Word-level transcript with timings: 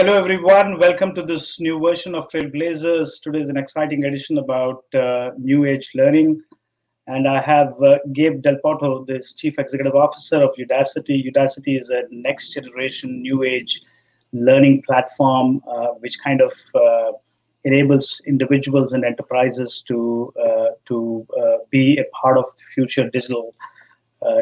Hello, 0.00 0.14
everyone. 0.14 0.78
Welcome 0.78 1.12
to 1.16 1.24
this 1.24 1.58
new 1.58 1.80
version 1.80 2.14
of 2.14 2.28
Trailblazers. 2.28 3.20
Today 3.20 3.40
is 3.40 3.48
an 3.48 3.56
exciting 3.56 4.04
edition 4.04 4.38
about 4.38 4.84
uh, 4.94 5.32
New 5.36 5.64
Age 5.64 5.90
learning. 5.96 6.40
And 7.08 7.26
I 7.26 7.40
have 7.40 7.72
uh, 7.82 7.98
Gabe 8.12 8.40
Dalporto, 8.40 9.04
the 9.04 9.20
Chief 9.36 9.58
Executive 9.58 9.96
Officer 9.96 10.40
of 10.40 10.54
Udacity. 10.54 11.28
Udacity 11.28 11.76
is 11.76 11.90
a 11.90 12.04
next 12.12 12.54
generation 12.54 13.22
New 13.22 13.42
Age 13.42 13.80
learning 14.32 14.82
platform, 14.86 15.60
uh, 15.68 15.88
which 15.98 16.16
kind 16.22 16.42
of 16.42 16.52
uh, 16.76 17.10
enables 17.64 18.22
individuals 18.24 18.92
and 18.92 19.04
enterprises 19.04 19.82
to, 19.88 20.32
uh, 20.40 20.68
to 20.84 21.26
uh, 21.36 21.56
be 21.70 21.98
a 21.98 22.04
part 22.16 22.38
of 22.38 22.44
the 22.56 22.62
future 22.72 23.10
digital 23.10 23.52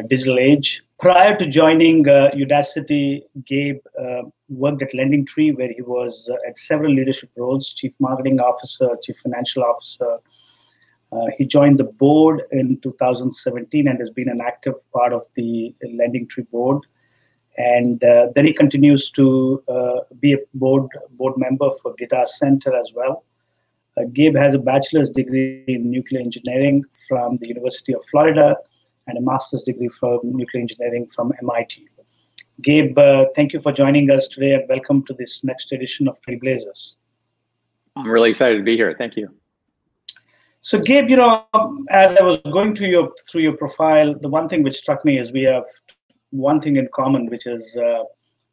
digital 0.07 0.39
age. 0.39 0.83
Prior 0.99 1.37
to 1.37 1.45
joining 1.45 2.09
uh, 2.09 2.31
Udacity, 2.33 3.21
Gabe 3.45 3.79
uh, 4.01 4.23
worked 4.49 4.81
at 4.81 4.93
LendingTree, 4.93 5.55
where 5.55 5.71
he 5.71 5.83
was 5.83 6.27
uh, 6.31 6.47
at 6.47 6.57
several 6.57 6.91
leadership 6.91 7.29
roles 7.37 7.71
chief 7.71 7.93
marketing 7.99 8.39
officer, 8.39 8.89
chief 9.03 9.17
financial 9.17 9.63
officer. 9.63 10.17
Uh, 11.11 11.25
he 11.37 11.45
joined 11.45 11.77
the 11.77 11.83
board 11.83 12.41
in 12.51 12.79
2017 12.81 13.87
and 13.87 13.99
has 13.99 14.09
been 14.09 14.27
an 14.27 14.41
active 14.41 14.75
part 14.91 15.13
of 15.13 15.23
the 15.35 15.73
LendingTree 15.85 16.49
board. 16.49 16.83
And 17.59 18.03
uh, 18.03 18.29
then 18.33 18.45
he 18.45 18.53
continues 18.53 19.11
to 19.11 19.63
be 20.19 20.33
a 20.33 20.37
board 20.55 20.89
board 21.11 21.37
member 21.37 21.69
for 21.81 21.93
Guitar 21.95 22.25
Center 22.25 22.75
as 22.75 22.91
well. 22.95 23.23
Gabe 24.13 24.35
has 24.35 24.53
a 24.53 24.59
bachelor's 24.59 25.09
degree 25.09 25.63
in 25.67 25.89
nuclear 25.89 26.21
engineering 26.21 26.83
from 27.07 27.37
the 27.37 27.47
University 27.47 27.93
of 27.93 28.03
Florida 28.05 28.55
and 29.07 29.17
a 29.17 29.21
master's 29.21 29.63
degree 29.63 29.87
from 29.87 30.19
nuclear 30.23 30.61
engineering 30.61 31.07
from 31.07 31.31
MIT. 31.41 31.87
Gabe, 32.61 32.97
uh, 32.97 33.25
thank 33.35 33.53
you 33.53 33.59
for 33.59 33.71
joining 33.71 34.09
us 34.09 34.27
today 34.27 34.53
and 34.53 34.63
welcome 34.67 35.03
to 35.05 35.13
this 35.13 35.43
next 35.43 35.71
edition 35.71 36.07
of 36.07 36.19
Trailblazers. 36.21 36.95
I'm 37.95 38.09
really 38.09 38.29
excited 38.29 38.57
to 38.57 38.63
be 38.63 38.75
here. 38.75 38.95
Thank 38.97 39.15
you. 39.15 39.29
So, 40.61 40.79
Gabe, 40.79 41.09
you 41.09 41.17
know, 41.17 41.45
as 41.91 42.17
I 42.17 42.23
was 42.23 42.39
going 42.51 42.75
through 42.75 42.87
your 42.87 43.11
through 43.29 43.41
your 43.41 43.55
profile, 43.55 44.13
the 44.19 44.27
one 44.27 44.49
thing 44.49 44.63
which 44.63 44.75
struck 44.75 45.05
me 45.05 45.19
is 45.19 45.31
we 45.31 45.43
have 45.43 45.65
one 46.31 46.59
thing 46.59 46.77
in 46.77 46.89
common, 46.93 47.27
which 47.27 47.45
is 47.45 47.77
uh, 47.77 48.03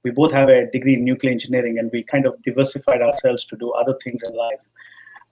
we 0.02 0.10
both 0.10 0.30
have 0.32 0.48
a 0.48 0.70
degree 0.70 0.94
in 0.94 1.05
nuclear 1.05 1.32
engineering, 1.32 1.78
and 1.78 1.91
we 1.92 2.02
kind 2.02 2.27
of 2.27 2.41
diversified 2.42 3.00
ourselves 3.00 3.44
to 3.47 3.56
do 3.56 3.70
other 3.72 3.97
things 4.05 4.22
in 4.22 4.36
life. 4.36 4.70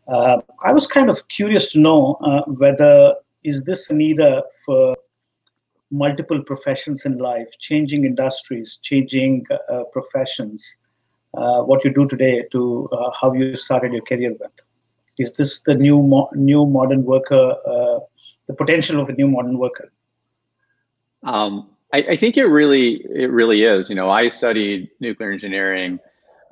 Uh, 0.08 0.40
I 0.64 0.72
was 0.72 0.86
kind 0.86 1.10
of 1.10 1.28
curious 1.28 1.70
to 1.72 1.78
know 1.78 2.14
uh, 2.22 2.42
whether 2.46 3.14
is 3.44 3.62
this 3.64 3.90
a 3.90 3.94
need 3.94 4.18
for 4.64 4.96
multiple 5.92 6.42
professions 6.42 7.04
in 7.04 7.18
life, 7.18 7.50
changing 7.58 8.04
industries, 8.04 8.78
changing 8.82 9.44
uh, 9.70 9.84
professions, 9.92 10.78
uh, 11.34 11.60
what 11.62 11.84
you 11.84 11.92
do 11.92 12.06
today 12.06 12.44
to 12.50 12.88
uh, 12.92 13.10
how 13.18 13.32
you 13.32 13.54
started 13.54 13.92
your 13.92 14.02
career 14.02 14.34
with. 14.40 14.52
Is 15.18 15.32
this 15.32 15.60
the 15.60 15.74
new 15.74 16.02
mo- 16.02 16.30
new 16.34 16.66
modern 16.66 17.04
worker, 17.04 17.54
uh, 17.66 18.00
the 18.48 18.54
potential 18.54 19.00
of 19.00 19.08
a 19.10 19.12
new 19.12 19.28
modern 19.28 19.58
worker? 19.58 19.92
Um, 21.22 21.70
I, 21.92 21.98
I, 21.98 22.16
think 22.16 22.36
it 22.36 22.46
really 22.46 23.04
it 23.14 23.30
really 23.30 23.62
is. 23.62 23.88
You 23.88 23.94
know, 23.94 24.10
I 24.10 24.28
studied 24.28 24.90
nuclear 25.00 25.30
engineering 25.30 26.00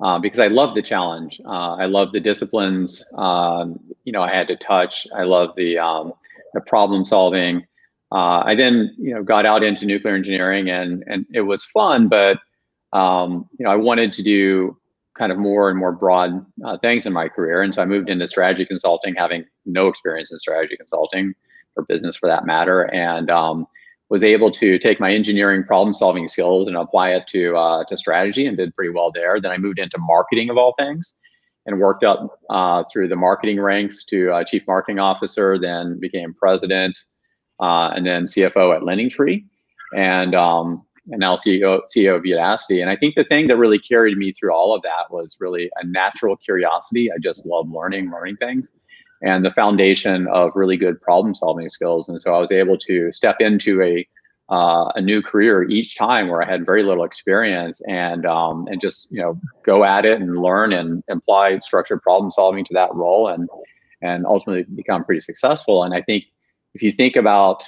uh, 0.01 0.19
because 0.19 0.39
I 0.39 0.47
love 0.47 0.75
the 0.75 0.81
challenge. 0.81 1.41
Uh, 1.43 1.75
I 1.75 1.85
love 1.85 2.11
the 2.11 2.19
disciplines. 2.19 3.03
Um, 3.17 3.79
you 4.03 4.13
know, 4.13 4.21
I 4.21 4.33
had 4.33 4.47
to 4.47 4.55
touch. 4.55 5.07
I 5.15 5.23
love 5.23 5.49
the 5.57 5.79
um, 5.79 6.13
the 6.53 6.61
problem 6.61 7.03
solving. 7.03 7.65
Uh, 8.11 8.43
I 8.45 8.55
then, 8.55 8.93
you 8.97 9.13
know, 9.13 9.23
got 9.23 9.45
out 9.45 9.63
into 9.63 9.85
nuclear 9.85 10.15
engineering, 10.15 10.69
and 10.69 11.03
and 11.07 11.25
it 11.33 11.41
was 11.41 11.63
fun, 11.65 12.09
but 12.09 12.39
um, 12.93 13.47
you 13.57 13.65
know, 13.65 13.71
I 13.71 13.75
wanted 13.77 14.11
to 14.13 14.23
do 14.23 14.77
kind 15.17 15.31
of 15.31 15.37
more 15.37 15.69
and 15.69 15.77
more 15.77 15.91
broad 15.91 16.45
uh, 16.65 16.77
things 16.79 17.05
in 17.05 17.13
my 17.13 17.29
career, 17.29 17.61
and 17.61 17.73
so 17.73 17.81
I 17.81 17.85
moved 17.85 18.09
into 18.09 18.27
strategy 18.27 18.65
consulting, 18.65 19.15
having 19.15 19.45
no 19.65 19.87
experience 19.87 20.31
in 20.31 20.39
strategy 20.39 20.75
consulting 20.75 21.33
or 21.77 21.85
business 21.85 22.17
for 22.17 22.27
that 22.27 22.45
matter, 22.45 22.93
and 22.93 23.29
um, 23.29 23.65
was 24.09 24.25
able 24.25 24.51
to 24.51 24.77
take 24.77 24.99
my 24.99 25.13
engineering 25.13 25.63
problem 25.63 25.93
solving 25.93 26.27
skills 26.27 26.67
and 26.67 26.75
apply 26.75 27.11
it 27.11 27.27
to 27.27 27.55
uh, 27.55 27.85
to 27.85 27.97
strategy, 27.97 28.45
and 28.45 28.57
did 28.57 28.75
pretty 28.75 28.91
well 28.91 29.11
there. 29.13 29.39
Then 29.39 29.51
I 29.51 29.57
moved 29.57 29.79
into 29.79 29.97
marketing 29.99 30.49
of 30.49 30.57
all 30.57 30.73
things, 30.77 31.15
and 31.65 31.79
worked 31.79 32.03
up 32.03 32.39
uh, 32.49 32.83
through 32.91 33.07
the 33.07 33.15
marketing 33.15 33.61
ranks 33.61 34.03
to 34.05 34.31
uh, 34.31 34.43
chief 34.43 34.63
marketing 34.67 34.99
officer, 34.99 35.57
then 35.57 35.97
became 35.97 36.33
president 36.33 36.97
uh, 37.61 37.91
and 37.95 38.05
then 38.05 38.25
CFO 38.25 38.75
at 38.75 38.81
LendingTree, 38.81 39.45
and 39.95 40.35
um, 40.35 40.83
and 41.11 41.19
now 41.19 41.35
CEO 41.35 41.81
CEO 41.95 42.15
of 42.15 42.23
Udacity. 42.23 42.81
And 42.81 42.89
I 42.89 42.95
think 42.95 43.15
the 43.15 43.23
thing 43.23 43.47
that 43.47 43.57
really 43.57 43.79
carried 43.79 44.17
me 44.17 44.33
through 44.33 44.53
all 44.53 44.75
of 44.75 44.81
that 44.83 45.11
was 45.11 45.37
really 45.39 45.69
a 45.81 45.85
natural 45.85 46.35
curiosity. 46.35 47.11
I 47.11 47.17
just 47.19 47.45
love 47.45 47.69
learning, 47.69 48.11
learning 48.11 48.37
things, 48.37 48.71
and 49.21 49.45
the 49.45 49.51
foundation 49.51 50.27
of 50.27 50.51
really 50.55 50.77
good 50.77 51.01
problem 51.01 51.35
solving 51.35 51.69
skills. 51.69 52.09
And 52.09 52.21
so 52.21 52.33
I 52.33 52.39
was 52.39 52.51
able 52.51 52.77
to 52.79 53.11
step 53.11 53.37
into 53.39 53.81
a 53.81 54.07
uh, 54.49 54.91
a 54.95 55.01
new 55.01 55.21
career 55.21 55.63
each 55.69 55.95
time 55.97 56.27
where 56.27 56.43
I 56.43 56.45
had 56.45 56.65
very 56.65 56.83
little 56.83 57.05
experience 57.05 57.81
and 57.87 58.25
um, 58.25 58.67
and 58.69 58.81
just 58.81 59.09
you 59.09 59.21
know 59.21 59.39
go 59.65 59.83
at 59.83 60.05
it 60.05 60.19
and 60.19 60.41
learn 60.41 60.73
and 60.73 61.03
apply 61.09 61.59
structured 61.59 62.01
problem 62.01 62.31
solving 62.31 62.65
to 62.65 62.73
that 62.73 62.93
role 62.93 63.27
and 63.27 63.47
and 64.01 64.25
ultimately 64.25 64.63
become 64.75 65.05
pretty 65.05 65.21
successful. 65.21 65.83
And 65.83 65.93
I 65.93 66.01
think 66.01 66.25
if 66.73 66.81
you 66.81 66.91
think 66.91 67.15
about 67.15 67.63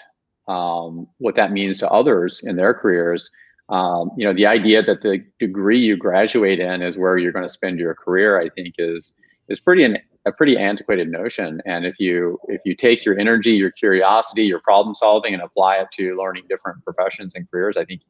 um, 0.47 1.07
what 1.17 1.35
that 1.35 1.51
means 1.51 1.77
to 1.79 1.89
others 1.89 2.43
in 2.43 2.55
their 2.55 2.73
careers, 2.73 3.29
um, 3.69 4.11
you 4.17 4.25
know, 4.25 4.33
the 4.33 4.45
idea 4.45 4.83
that 4.83 5.01
the 5.01 5.23
degree 5.39 5.79
you 5.79 5.95
graduate 5.95 6.59
in 6.59 6.81
is 6.81 6.97
where 6.97 7.17
you're 7.17 7.31
going 7.31 7.45
to 7.45 7.49
spend 7.49 7.79
your 7.79 7.95
career, 7.95 8.39
I 8.39 8.49
think, 8.49 8.75
is 8.77 9.13
is 9.49 9.59
pretty 9.59 9.83
an, 9.83 9.97
a 10.25 10.31
pretty 10.31 10.57
antiquated 10.57 11.09
notion. 11.09 11.61
And 11.65 11.85
if 11.85 11.99
you 11.99 12.39
if 12.49 12.61
you 12.65 12.75
take 12.75 13.05
your 13.05 13.17
energy, 13.17 13.51
your 13.51 13.71
curiosity, 13.71 14.43
your 14.43 14.59
problem 14.59 14.95
solving, 14.95 15.33
and 15.33 15.41
apply 15.41 15.77
it 15.77 15.87
to 15.93 16.17
learning 16.17 16.43
different 16.49 16.83
professions 16.83 17.35
and 17.35 17.49
careers, 17.49 17.77
I 17.77 17.85
think 17.85 18.01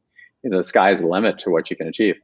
you 0.42 0.50
know, 0.50 0.58
the 0.58 0.64
sky's 0.64 1.00
the 1.00 1.06
limit 1.06 1.38
to 1.40 1.50
what 1.50 1.70
you 1.70 1.76
can 1.76 1.88
achieve. 1.88 2.16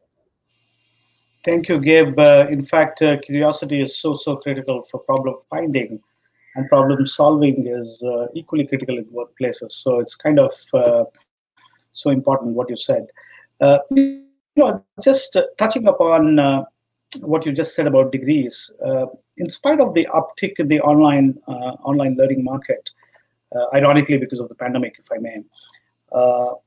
Thank 1.45 1.69
you, 1.69 1.81
Gabe. 1.81 2.19
Uh, 2.19 2.47
in 2.51 2.65
fact, 2.67 3.01
uh, 3.01 3.19
curiosity 3.21 3.81
is 3.81 3.99
so 3.99 4.15
so 4.15 4.37
critical 4.37 4.83
for 4.91 4.99
problem 5.01 5.37
finding 5.49 6.01
and 6.55 6.69
problem 6.69 7.07
solving 7.07 7.67
is 7.67 8.03
uh, 8.03 8.27
equally 8.35 8.67
critical 8.67 8.99
in 8.99 9.05
workplaces. 9.07 9.73
So 9.73 10.01
it's 10.01 10.15
kind 10.15 10.39
of 10.39 10.53
uh, 10.75 11.05
so 11.93 12.11
important 12.11 12.55
what 12.55 12.69
you 12.69 12.77
said. 12.77 13.07
Uh, 13.61 13.79
you 13.91 14.25
know, 14.57 14.85
just 15.03 15.37
uh, 15.37 15.45
touching 15.59 15.87
upon 15.87 16.39
uh, 16.39 16.65
what 17.21 17.47
you 17.47 17.53
just 17.53 17.75
said 17.75 17.87
about 17.87 18.13
degrees, 18.13 18.71
uh, 18.85 19.07
in 19.37 19.49
spite 19.49 19.81
of 19.81 19.95
the 19.95 20.07
uptick 20.13 20.59
in 20.59 20.69
the 20.69 20.81
online 20.81 21.39
online 21.47 22.17
learning 22.17 22.45
market, 22.45 22.91
ironically 23.75 24.19
because 24.19 24.39
of 24.39 24.49
the 24.49 24.55
pandemic, 24.55 24.97
if 24.99 25.11
I 25.11 25.19
may, 25.19 25.43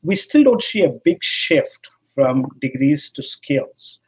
we 0.01 0.15
still 0.15 0.43
don't 0.43 0.61
see 0.61 0.83
a 0.83 0.89
big 0.89 1.23
shift 1.23 1.89
from 2.13 2.47
degrees 2.59 3.09
to 3.11 3.23
skills. 3.23 4.01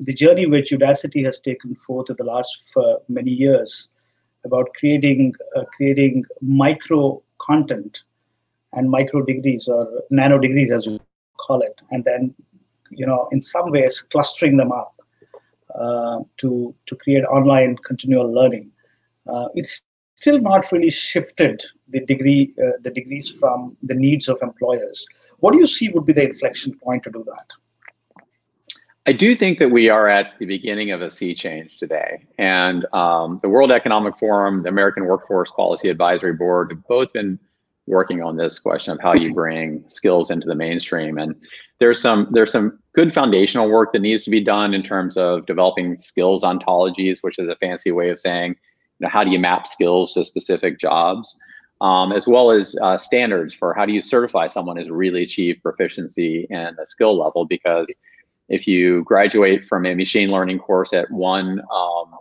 the 0.00 0.12
journey 0.12 0.46
which 0.46 0.70
Udacity 0.70 1.24
has 1.24 1.40
taken 1.40 1.74
forth 1.76 2.10
in 2.10 2.16
the 2.16 2.24
last 2.24 2.74
many 3.08 3.30
years 3.30 3.88
about 4.44 4.68
creating 4.78 5.34
uh, 5.56 5.64
creating 5.76 6.24
micro 6.40 7.22
content 7.38 8.04
and 8.72 8.90
micro 8.90 9.22
degrees 9.22 9.68
or 9.68 10.02
nano 10.10 10.38
degrees 10.38 10.70
as 10.70 10.86
you 10.86 10.98
call 11.36 11.60
it 11.60 11.82
and 11.90 12.04
then 12.04 12.34
you 12.90 13.06
know 13.06 13.28
in 13.32 13.42
some 13.42 13.70
ways 13.70 14.00
clustering 14.00 14.56
them 14.56 14.72
up 14.72 14.94
uh, 15.74 16.20
to 16.36 16.74
to 16.86 16.96
create 16.96 17.24
online 17.24 17.76
continual 17.76 18.30
learning. 18.30 18.70
Uh, 19.26 19.48
it's 19.54 19.82
still 20.16 20.38
not 20.38 20.70
really 20.70 20.90
shifted 20.90 21.62
the 21.88 22.00
degree 22.00 22.52
uh, 22.62 22.72
the 22.82 22.90
degrees 22.90 23.30
from 23.30 23.74
the 23.82 23.94
needs 23.94 24.28
of 24.28 24.38
employers. 24.42 25.06
What 25.38 25.52
do 25.52 25.58
you 25.58 25.66
see 25.66 25.88
would 25.88 26.04
be 26.04 26.12
the 26.12 26.24
inflection 26.24 26.78
point 26.78 27.02
to 27.04 27.10
do 27.10 27.24
that 27.24 27.52
I 29.04 29.12
do 29.12 29.34
think 29.34 29.58
that 29.58 29.70
we 29.70 29.88
are 29.88 30.06
at 30.06 30.38
the 30.38 30.46
beginning 30.46 30.92
of 30.92 31.02
a 31.02 31.10
sea 31.10 31.34
change 31.34 31.76
today. 31.76 32.24
And 32.38 32.86
um, 32.92 33.40
the 33.42 33.48
World 33.48 33.72
Economic 33.72 34.16
Forum, 34.16 34.62
the 34.62 34.68
American 34.68 35.06
Workforce 35.06 35.50
Policy 35.50 35.88
Advisory 35.88 36.34
Board 36.34 36.70
have 36.70 36.86
both 36.86 37.12
been 37.12 37.38
working 37.88 38.22
on 38.22 38.36
this 38.36 38.60
question 38.60 38.92
of 38.92 39.00
how 39.00 39.12
you 39.12 39.34
bring 39.34 39.84
skills 39.88 40.30
into 40.30 40.46
the 40.46 40.54
mainstream. 40.54 41.18
And 41.18 41.34
there's 41.80 42.00
some 42.00 42.28
there's 42.30 42.52
some 42.52 42.78
good 42.94 43.12
foundational 43.12 43.68
work 43.68 43.92
that 43.92 44.02
needs 44.02 44.22
to 44.24 44.30
be 44.30 44.40
done 44.40 44.72
in 44.72 44.84
terms 44.84 45.16
of 45.16 45.46
developing 45.46 45.98
skills 45.98 46.44
ontologies, 46.44 47.18
which 47.22 47.40
is 47.40 47.48
a 47.48 47.56
fancy 47.56 47.90
way 47.90 48.10
of 48.10 48.20
saying, 48.20 48.50
you 48.50 49.04
know, 49.04 49.08
how 49.08 49.24
do 49.24 49.30
you 49.30 49.38
map 49.40 49.66
skills 49.66 50.12
to 50.12 50.24
specific 50.24 50.78
jobs, 50.78 51.36
um, 51.80 52.12
as 52.12 52.28
well 52.28 52.52
as 52.52 52.76
uh, 52.80 52.96
standards 52.96 53.52
for 53.52 53.74
how 53.74 53.84
do 53.84 53.92
you 53.92 54.00
certify 54.00 54.46
someone 54.46 54.76
has 54.76 54.88
really 54.88 55.24
achieved 55.24 55.60
proficiency 55.60 56.46
in 56.50 56.76
a 56.80 56.84
skill 56.84 57.18
level 57.18 57.44
because 57.44 57.92
if 58.48 58.66
you 58.66 59.02
graduate 59.04 59.66
from 59.66 59.86
a 59.86 59.94
machine 59.94 60.30
learning 60.30 60.58
course 60.58 60.92
at 60.92 61.10
one 61.10 61.60
um, 61.74 62.14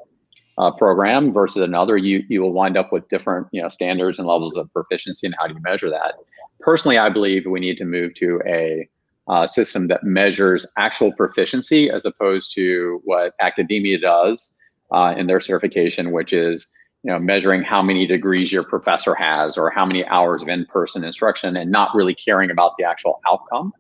uh, 0.57 0.71
program 0.71 1.33
versus 1.33 1.63
another, 1.63 1.97
you 1.97 2.23
you 2.29 2.41
will 2.41 2.53
wind 2.53 2.77
up 2.77 2.91
with 2.91 3.07
different 3.09 3.47
you 3.51 3.61
know 3.61 3.69
standards 3.69 4.19
and 4.19 4.27
levels 4.27 4.57
of 4.57 4.71
proficiency 4.73 5.27
and 5.27 5.35
how 5.39 5.47
do 5.47 5.53
you 5.53 5.61
measure 5.61 5.89
that. 5.89 6.15
Personally, 6.59 6.97
I 6.97 7.09
believe 7.09 7.45
we 7.45 7.59
need 7.59 7.77
to 7.77 7.85
move 7.85 8.13
to 8.15 8.41
a 8.45 8.87
uh, 9.27 9.47
system 9.47 9.87
that 9.87 10.03
measures 10.03 10.69
actual 10.77 11.11
proficiency 11.13 11.89
as 11.89 12.05
opposed 12.05 12.53
to 12.53 13.01
what 13.03 13.33
academia 13.39 13.99
does 13.99 14.55
uh, 14.91 15.13
in 15.17 15.27
their 15.27 15.39
certification, 15.39 16.11
which 16.11 16.33
is 16.33 16.71
you 17.03 17.11
know 17.11 17.19
measuring 17.19 17.63
how 17.63 17.81
many 17.81 18.05
degrees 18.05 18.51
your 18.51 18.63
professor 18.63 19.15
has 19.15 19.57
or 19.57 19.69
how 19.69 19.85
many 19.85 20.05
hours 20.05 20.41
of 20.41 20.49
in-person 20.49 21.03
instruction, 21.03 21.55
and 21.55 21.71
not 21.71 21.95
really 21.95 22.13
caring 22.13 22.51
about 22.51 22.73
the 22.77 22.83
actual 22.83 23.19
outcome. 23.27 23.73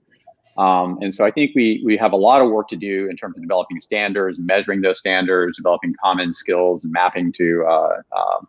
Um, 0.57 0.97
and 1.01 1.13
so 1.13 1.25
I 1.25 1.31
think 1.31 1.51
we 1.55 1.81
we 1.85 1.97
have 1.97 2.11
a 2.11 2.17
lot 2.17 2.41
of 2.41 2.49
work 2.49 2.67
to 2.69 2.75
do 2.75 3.09
in 3.09 3.15
terms 3.15 3.35
of 3.37 3.41
developing 3.41 3.79
standards, 3.79 4.37
measuring 4.39 4.81
those 4.81 4.99
standards, 4.99 5.57
developing 5.57 5.95
common 6.03 6.33
skills, 6.33 6.83
and 6.83 6.91
mapping 6.91 7.31
to 7.33 7.65
uh, 7.67 8.01
uh, 8.11 8.39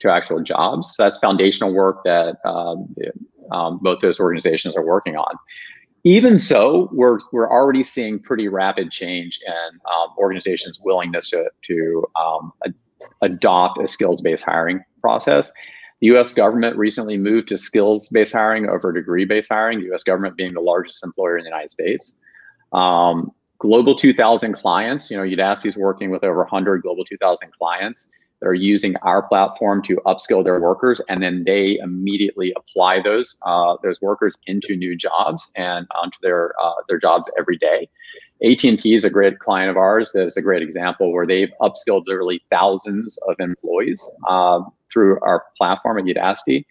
to 0.00 0.10
actual 0.10 0.42
jobs. 0.42 0.94
So 0.94 1.02
that's 1.02 1.18
foundational 1.18 1.72
work 1.72 2.04
that 2.04 2.36
um, 2.44 2.94
um, 3.50 3.78
both 3.82 4.00
those 4.00 4.20
organizations 4.20 4.76
are 4.76 4.84
working 4.84 5.16
on. 5.16 5.34
Even 6.04 6.38
so, 6.38 6.88
we're 6.92 7.18
we're 7.32 7.50
already 7.50 7.82
seeing 7.82 8.18
pretty 8.20 8.48
rapid 8.48 8.90
change 8.90 9.40
in 9.46 9.80
um, 9.90 10.10
organizations' 10.18 10.80
willingness 10.80 11.30
to 11.30 11.50
to 11.62 12.04
um, 12.14 12.52
ad- 12.64 12.74
adopt 13.22 13.82
a 13.82 13.88
skills-based 13.88 14.44
hiring 14.44 14.80
process. 15.00 15.50
The 16.00 16.08
U.S. 16.08 16.32
government 16.32 16.76
recently 16.76 17.16
moved 17.16 17.48
to 17.48 17.58
skills-based 17.58 18.32
hiring 18.32 18.68
over 18.68 18.92
degree-based 18.92 19.48
hiring. 19.50 19.80
The 19.80 19.86
U.S. 19.86 20.04
government 20.04 20.36
being 20.36 20.54
the 20.54 20.60
largest 20.60 21.02
employer 21.02 21.38
in 21.38 21.44
the 21.44 21.50
United 21.50 21.70
States. 21.70 22.14
Um, 22.72 23.32
Global 23.58 23.96
2000 23.96 24.54
clients, 24.54 25.10
you 25.10 25.16
know, 25.16 25.24
Udacity 25.24 25.66
is 25.66 25.76
working 25.76 26.10
with 26.10 26.22
over 26.22 26.38
100 26.38 26.82
Global 26.82 27.04
2000 27.04 27.50
clients 27.58 28.08
that 28.40 28.46
are 28.46 28.54
using 28.54 28.94
our 29.02 29.22
platform 29.22 29.82
to 29.82 29.96
upskill 30.06 30.44
their 30.44 30.60
workers, 30.60 31.00
and 31.08 31.20
then 31.20 31.42
they 31.44 31.76
immediately 31.82 32.54
apply 32.56 33.02
those 33.02 33.36
uh, 33.44 33.76
those 33.82 34.00
workers 34.00 34.34
into 34.46 34.76
new 34.76 34.96
jobs 34.96 35.52
and 35.56 35.88
onto 35.96 36.16
their 36.22 36.52
uh, 36.62 36.74
their 36.88 37.00
jobs 37.00 37.28
every 37.36 37.56
day. 37.58 37.88
AT&T 38.44 38.94
is 38.94 39.04
a 39.04 39.10
great 39.10 39.40
client 39.40 39.68
of 39.68 39.76
ours. 39.76 40.12
That 40.12 40.28
is 40.28 40.36
a 40.36 40.42
great 40.42 40.62
example 40.62 41.12
where 41.12 41.26
they've 41.26 41.50
upskilled 41.60 42.04
literally 42.06 42.40
thousands 42.50 43.18
of 43.28 43.34
employees 43.40 44.08
uh, 44.28 44.60
through 44.98 45.20
our 45.22 45.44
platform 45.56 45.96
at 45.96 46.04
Udacity. 46.04 46.64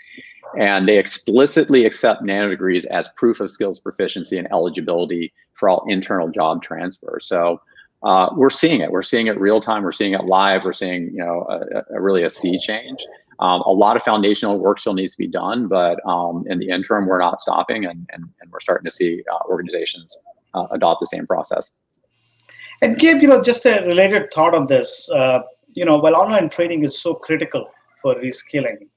And 0.59 0.87
they 0.87 0.97
explicitly 0.97 1.85
accept 1.85 2.23
nanodegrees 2.23 2.85
as 2.87 3.07
proof 3.15 3.39
of 3.39 3.49
skills 3.49 3.79
proficiency 3.79 4.37
and 4.37 4.51
eligibility 4.51 5.33
for 5.53 5.69
all 5.69 5.85
internal 5.87 6.29
job 6.29 6.61
transfer. 6.61 7.19
So 7.21 7.61
uh, 8.03 8.29
we're 8.35 8.49
seeing 8.49 8.81
it. 8.81 8.91
We're 8.91 9.03
seeing 9.03 9.27
it 9.27 9.39
real 9.39 9.61
time. 9.61 9.83
We're 9.83 9.93
seeing 9.93 10.13
it 10.13 10.25
live. 10.25 10.65
We're 10.65 10.73
seeing, 10.73 11.03
you 11.13 11.23
know, 11.23 11.45
a, 11.49 11.95
a 11.95 12.01
really 12.01 12.23
a 12.23 12.29
sea 12.29 12.59
change. 12.59 12.99
Um, 13.39 13.61
a 13.61 13.71
lot 13.71 13.95
of 13.95 14.03
foundational 14.03 14.57
work 14.59 14.79
still 14.79 14.93
needs 14.93 15.13
to 15.13 15.17
be 15.17 15.27
done, 15.27 15.67
but 15.67 15.99
um, 16.05 16.43
in 16.47 16.59
the 16.59 16.69
interim, 16.69 17.05
we're 17.05 17.19
not 17.19 17.39
stopping, 17.39 17.85
and 17.85 18.09
and, 18.11 18.23
and 18.41 18.51
we're 18.51 18.59
starting 18.59 18.83
to 18.85 18.89
see 18.89 19.23
uh, 19.31 19.39
organizations 19.47 20.17
uh, 20.55 20.65
adopt 20.71 21.01
the 21.01 21.05
same 21.05 21.27
process. 21.27 21.71
And 22.81 22.97
Gabe, 22.97 23.21
you 23.21 23.27
know, 23.27 23.41
just 23.41 23.65
a 23.65 23.83
related 23.85 24.33
thought 24.33 24.55
on 24.55 24.65
this. 24.67 25.07
Uh, 25.13 25.41
you 25.75 25.85
know, 25.85 25.97
while 25.97 26.15
online 26.15 26.49
training 26.49 26.83
is 26.83 26.99
so 26.99 27.13
critical 27.13 27.69
for 28.01 28.15
reskilling, 28.15 28.87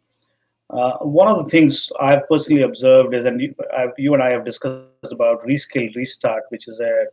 uh, 0.71 0.99
one 0.99 1.27
of 1.27 1.43
the 1.43 1.51
things 1.51 1.91
I've 2.01 2.29
personally 2.29 2.63
observed 2.63 3.15
is, 3.15 3.25
and 3.25 3.41
you, 3.41 3.55
you 3.99 4.15
and 4.15 4.23
I 4.23 4.31
have 4.31 4.45
discussed 4.45 5.11
about 5.11 5.43
Reskill 5.43 5.95
Restart, 5.97 6.45
which 6.51 6.69
is 6.69 6.81
a 6.81 7.07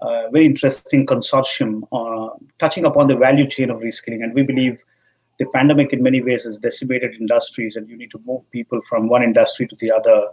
uh, 0.00 0.30
very 0.30 0.46
interesting 0.46 1.06
consortium 1.06 1.82
uh, 1.92 2.36
touching 2.58 2.84
upon 2.84 3.08
the 3.08 3.16
value 3.16 3.48
chain 3.48 3.70
of 3.70 3.80
reskilling. 3.80 4.22
And 4.22 4.34
we 4.34 4.42
believe 4.42 4.82
the 5.38 5.46
pandemic, 5.46 5.92
in 5.92 6.02
many 6.02 6.22
ways, 6.22 6.44
has 6.44 6.58
decimated 6.58 7.14
industries, 7.18 7.74
and 7.74 7.88
you 7.88 7.96
need 7.96 8.12
to 8.12 8.20
move 8.24 8.48
people 8.52 8.80
from 8.82 9.08
one 9.08 9.22
industry 9.22 9.66
to 9.66 9.76
the 9.76 9.90
other. 9.90 10.28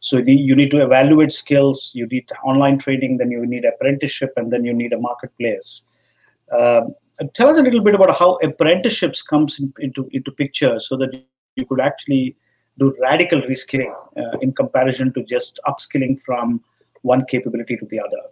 So 0.00 0.16
you 0.18 0.56
need 0.56 0.70
to 0.72 0.82
evaluate 0.82 1.30
skills. 1.30 1.92
You 1.94 2.06
need 2.06 2.28
online 2.44 2.78
training, 2.78 3.18
then 3.18 3.30
you 3.30 3.46
need 3.46 3.64
apprenticeship, 3.64 4.32
and 4.36 4.50
then 4.50 4.64
you 4.64 4.72
need 4.72 4.92
a 4.92 4.98
marketplace. 4.98 5.84
Uh, 6.50 6.82
tell 7.34 7.48
us 7.48 7.58
a 7.58 7.62
little 7.62 7.80
bit 7.80 7.94
about 7.94 8.16
how 8.16 8.36
apprenticeships 8.42 9.22
comes 9.22 9.58
in, 9.58 9.72
into 9.78 10.08
into 10.12 10.30
picture, 10.30 10.78
so 10.80 10.96
that 10.96 11.22
you 11.56 11.66
could 11.66 11.80
actually 11.80 12.36
do 12.78 12.94
radical 13.00 13.40
reskilling 13.42 13.94
uh, 14.16 14.38
in 14.40 14.52
comparison 14.52 15.12
to 15.12 15.22
just 15.24 15.60
upskilling 15.66 16.20
from 16.20 16.62
one 17.02 17.24
capability 17.26 17.76
to 17.76 17.86
the 17.86 18.00
other. 18.00 18.22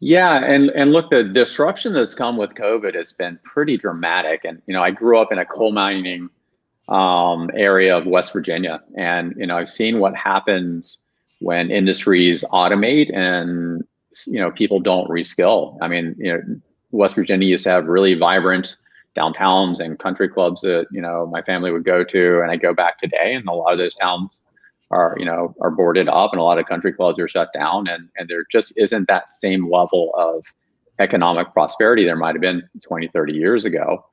Yeah, 0.00 0.44
and 0.44 0.70
and 0.70 0.92
look, 0.92 1.10
the 1.10 1.24
disruption 1.24 1.94
that's 1.94 2.14
come 2.14 2.36
with 2.36 2.50
COVID 2.50 2.94
has 2.94 3.12
been 3.12 3.38
pretty 3.44 3.78
dramatic. 3.78 4.44
And 4.44 4.60
you 4.66 4.74
know, 4.74 4.82
I 4.82 4.90
grew 4.90 5.18
up 5.18 5.32
in 5.32 5.38
a 5.38 5.46
coal 5.46 5.72
mining 5.72 6.28
um, 6.88 7.50
area 7.54 7.96
of 7.96 8.06
West 8.06 8.32
Virginia, 8.32 8.82
and 8.96 9.34
you 9.38 9.46
know, 9.46 9.56
I've 9.56 9.70
seen 9.70 10.00
what 10.00 10.14
happens 10.14 10.98
when 11.40 11.70
industries 11.70 12.44
automate 12.52 13.14
and 13.16 13.82
you 14.26 14.40
know 14.40 14.50
people 14.50 14.80
don't 14.80 15.08
reskill. 15.08 15.78
I 15.80 15.88
mean, 15.88 16.14
you 16.18 16.32
know, 16.32 16.42
West 16.94 17.14
Virginia 17.14 17.46
used 17.48 17.64
to 17.64 17.70
have 17.70 17.86
really 17.86 18.14
vibrant 18.14 18.76
downtowns 19.16 19.80
and 19.80 19.98
country 19.98 20.28
clubs 20.28 20.62
that 20.62 20.86
you 20.90 21.00
know 21.00 21.26
my 21.26 21.42
family 21.42 21.70
would 21.70 21.84
go 21.84 22.04
to, 22.04 22.40
and 22.40 22.50
I 22.50 22.56
go 22.56 22.74
back 22.74 23.00
today, 23.00 23.34
and 23.34 23.46
a 23.48 23.52
lot 23.52 23.72
of 23.72 23.78
those 23.78 23.94
towns 23.94 24.40
are 24.90 25.16
you 25.18 25.24
know 25.24 25.54
are 25.60 25.70
boarded 25.70 26.08
up 26.08 26.32
and 26.32 26.40
a 26.40 26.44
lot 26.44 26.58
of 26.58 26.66
country 26.66 26.92
clubs 26.92 27.18
are 27.18 27.28
shut 27.28 27.52
down. 27.52 27.88
And 27.88 28.08
and 28.16 28.28
there 28.28 28.44
just 28.50 28.72
isn't 28.76 29.08
that 29.08 29.28
same 29.28 29.70
level 29.70 30.12
of 30.16 30.44
economic 31.00 31.52
prosperity 31.52 32.04
there 32.04 32.16
might 32.16 32.36
have 32.36 32.40
been 32.40 32.62
20 32.82 33.08
30 33.08 33.32
years 33.32 33.64
ago. 33.64 34.04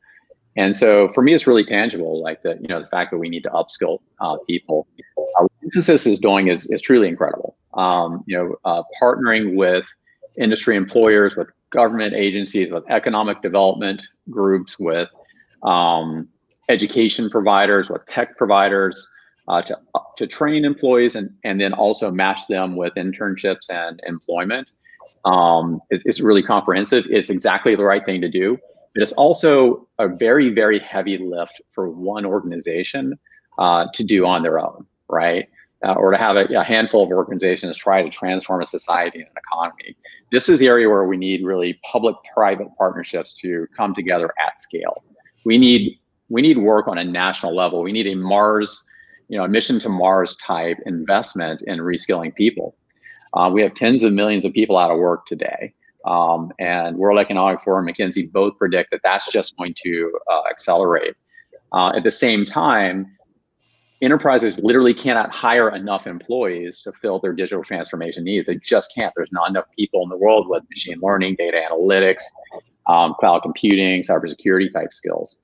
And 0.58 0.76
so 0.76 1.10
for 1.10 1.22
me 1.22 1.34
it's 1.34 1.48
really 1.48 1.64
tangible 1.64 2.22
like 2.22 2.42
the 2.44 2.58
you 2.62 2.68
know 2.68 2.82
the 2.82 2.88
fact 2.88 3.12
that 3.12 3.18
we 3.18 3.30
need 3.30 3.44
to 3.44 3.50
upskill 3.50 4.00
uh, 4.20 4.38
people. 4.48 4.88
Uh, 5.40 5.48
Mphasis 5.64 6.08
is 6.08 6.20
doing 6.20 6.48
is, 6.48 6.66
is 6.72 6.82
truly 6.82 7.08
incredible. 7.08 7.56
Um, 7.76 8.24
you 8.28 8.38
know 8.38 8.56
uh, 8.66 8.84
partnering 9.02 9.56
with 9.56 9.86
industry 10.38 10.76
employers 10.76 11.36
with 11.36 11.48
government 11.72 12.14
agencies 12.14 12.72
with 12.72 12.84
economic 12.90 13.42
development 13.42 14.02
groups 14.30 14.78
with 14.80 15.10
um, 15.64 16.28
education 16.70 17.30
providers 17.30 17.90
with 17.90 18.06
tech 18.08 18.38
providers 18.38 19.08
uh, 19.48 19.62
to, 19.62 19.78
to 20.18 20.28
train 20.28 20.64
employees 20.64 21.16
and, 21.16 21.30
and 21.44 21.60
then 21.60 21.74
also 21.74 22.12
match 22.12 22.48
them 22.48 22.76
with 22.76 22.94
internships 22.96 23.70
and 23.70 24.00
employment 24.08 24.72
um, 25.26 25.82
is, 25.90 26.04
is 26.06 26.22
really 26.22 26.44
comprehensive. 26.44 27.06
It's 27.10 27.30
exactly 27.30 27.76
the 27.76 27.84
right 27.84 28.06
thing 28.06 28.22
to 28.22 28.30
do. 28.30 28.58
But 28.94 29.04
it's 29.04 29.14
also 29.14 29.88
a 30.00 30.08
very, 30.08 30.50
very 30.50 30.80
heavy 30.80 31.18
lift 31.18 31.62
for 31.72 31.90
one 31.90 32.26
organization 32.26 33.18
uh, 33.58 33.88
to 33.94 34.04
do 34.04 34.26
on 34.26 34.44
their 34.44 34.60
own, 34.60 34.86
right? 35.10 35.48
Uh, 35.84 35.94
or 35.94 36.12
to 36.12 36.18
have 36.18 36.36
a, 36.36 36.46
a, 36.54 36.64
handful 36.64 37.04
of 37.04 37.10
organizations 37.10 37.76
try 37.76 38.04
to 38.04 38.10
transform 38.12 38.62
a 38.62 38.66
society 38.66 39.18
and 39.18 39.28
an 39.28 39.34
economy. 39.36 39.98
This 40.32 40.48
is 40.48 40.60
the 40.60 40.68
area 40.68 40.88
where 40.88 41.06
we 41.06 41.18
need 41.18 41.44
really 41.44 41.80
public-private 41.92 42.68
partnerships 42.78 43.34
to 43.42 43.66
come 43.76 43.96
together 43.96 44.32
at 44.46 44.62
scale. 44.62 45.04
We 45.44 45.58
need 45.58 45.98
we 46.30 46.44
need 46.44 46.60
work 46.60 46.88
on 46.88 47.00
a 47.00 47.04
national 47.04 47.56
level. 47.56 47.82
We 47.82 47.92
need 47.92 48.06
a 48.06 48.16
Mars 48.16 48.86
you 49.32 49.38
know, 49.38 49.46
a 49.46 49.48
mission 49.48 49.80
to 49.80 49.88
Mars 49.88 50.36
type 50.46 50.78
investment 50.86 51.62
in 51.66 51.80
reskilling 51.80 52.36
people. 52.36 52.76
Uh, 53.34 53.50
we 53.52 53.62
have 53.62 53.74
tens 53.74 54.04
of 54.04 54.12
millions 54.12 54.44
of 54.44 54.52
people 54.52 54.78
out 54.78 54.92
of 54.92 55.00
work 55.00 55.26
today. 55.26 55.74
Um, 56.06 56.52
and 56.60 56.98
World 56.98 57.18
Economic 57.18 57.62
Forum, 57.62 57.88
McKinsey 57.88 58.30
both 58.30 58.58
predict 58.58 58.92
that 58.92 59.00
that's 59.06 59.32
just 59.32 59.56
going 59.56 59.74
to 59.86 60.20
uh, 60.30 60.42
accelerate. 60.50 61.16
Uh, 61.72 61.94
at 61.96 62.04
the 62.04 62.12
same 62.12 62.44
time, 62.44 63.16
enterprises 64.02 64.60
literally 64.60 64.94
cannot 64.94 65.32
hire 65.32 65.70
enough 65.76 66.08
employees 66.08 66.82
to 66.82 66.92
fill 66.92 67.20
their 67.20 67.34
digital 67.34 67.64
transformation 67.64 68.24
needs. 68.24 68.48
They 68.48 68.56
just 68.58 68.94
can't. 68.94 69.14
There's 69.16 69.32
not 69.32 69.50
enough 69.50 69.66
people 69.78 70.04
in 70.04 70.10
the 70.10 70.18
world 70.18 70.48
with 70.48 70.64
machine 70.70 71.00
learning, 71.02 71.36
data 71.36 71.60
analytics, 71.70 72.24
um, 72.88 73.16
cloud 73.20 73.42
computing, 73.42 74.02
cybersecurity 74.04 74.72
type 74.74 74.92
skills. 74.92 75.38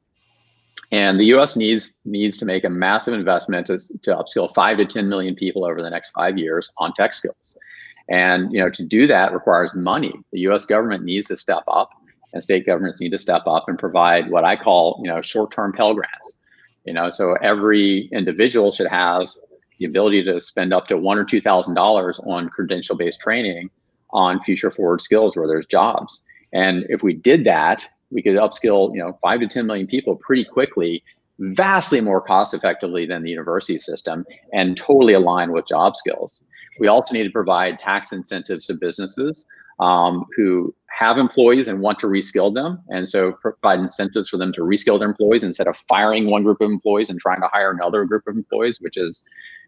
And 0.91 1.19
the 1.19 1.25
U.S. 1.25 1.55
needs 1.55 1.97
needs 2.05 2.37
to 2.37 2.45
make 2.45 2.63
a 2.63 2.69
massive 2.69 3.13
investment 3.13 3.67
to, 3.67 3.77
to 3.77 4.15
upskill 4.15 4.53
five 4.55 4.77
to 4.77 4.85
10 4.85 5.09
million 5.09 5.35
people 5.35 5.65
over 5.65 5.81
the 5.81 5.89
next 5.89 6.11
five 6.11 6.37
years 6.37 6.71
on 6.77 6.93
tech 6.93 7.13
skills. 7.13 7.57
And 8.09 8.53
you 8.53 8.59
know, 8.59 8.69
to 8.69 8.83
do 8.83 9.05
that 9.07 9.33
requires 9.33 9.75
money. 9.75 10.13
The 10.31 10.39
U.S. 10.41 10.65
government 10.65 11.03
needs 11.03 11.27
to 11.27 11.35
step 11.35 11.63
up, 11.67 11.89
and 12.33 12.41
state 12.41 12.65
governments 12.65 13.01
need 13.01 13.09
to 13.09 13.19
step 13.19 13.43
up 13.47 13.65
and 13.67 13.77
provide 13.77 14.29
what 14.29 14.45
I 14.45 14.55
call 14.55 15.01
you 15.03 15.09
know 15.09 15.21
short-term 15.21 15.73
Pell 15.73 15.93
Grants. 15.93 16.36
You 16.87 16.93
know, 16.93 17.09
so 17.09 17.35
every 17.43 18.09
individual 18.11 18.71
should 18.71 18.87
have 18.87 19.27
the 19.77 19.85
ability 19.85 20.23
to 20.23 20.41
spend 20.41 20.73
up 20.73 20.87
to 20.87 20.97
one 20.97 21.19
or 21.19 21.25
two 21.25 21.41
thousand 21.41 21.75
dollars 21.75 22.19
on 22.25 22.49
credential-based 22.49 23.19
training 23.19 23.69
on 24.11 24.41
future 24.43 24.71
forward 24.71 25.01
skills 25.01 25.35
where 25.35 25.47
there's 25.47 25.67
jobs. 25.67 26.23
And 26.53 26.85
if 26.89 27.03
we 27.03 27.13
did 27.13 27.43
that 27.43 27.85
we 28.11 28.21
could 28.21 28.35
upskill 28.35 28.93
you 28.93 28.99
know 28.99 29.17
five 29.21 29.39
to 29.39 29.47
10 29.47 29.65
million 29.65 29.87
people 29.87 30.15
pretty 30.15 30.45
quickly 30.45 31.03
vastly 31.39 32.01
more 32.01 32.21
cost 32.21 32.53
effectively 32.53 33.05
than 33.05 33.23
the 33.23 33.29
university 33.29 33.77
system 33.77 34.25
and 34.53 34.77
totally 34.77 35.13
aligned 35.13 35.51
with 35.51 35.67
job 35.67 35.95
skills 35.95 36.43
we 36.79 36.87
also 36.87 37.13
need 37.13 37.23
to 37.23 37.31
provide 37.31 37.79
tax 37.79 38.11
incentives 38.11 38.65
to 38.65 38.73
businesses 38.73 39.45
um, 39.79 40.25
who 40.35 40.73
have 40.97 41.19
employees 41.19 41.67
and 41.67 41.79
want 41.79 41.99
to 41.99 42.07
reskill 42.07 42.51
them. 42.51 42.79
And 42.89 43.07
so 43.07 43.33
provide 43.33 43.79
incentives 43.79 44.29
for 44.29 44.37
them 44.37 44.51
to 44.53 44.61
reskill 44.61 44.97
their 44.97 45.07
employees 45.07 45.43
instead 45.43 45.67
of 45.67 45.77
firing 45.87 46.29
one 46.29 46.43
group 46.43 46.59
of 46.59 46.71
employees 46.71 47.11
and 47.11 47.19
trying 47.19 47.39
to 47.41 47.49
hire 47.53 47.69
another 47.69 48.03
group 48.05 48.23
of 48.27 48.35
employees, 48.35 48.81
which 48.81 48.97
is 48.97 49.23